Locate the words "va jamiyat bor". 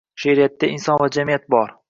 1.03-1.77